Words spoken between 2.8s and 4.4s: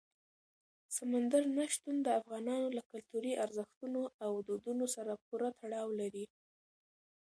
کلتوري ارزښتونو او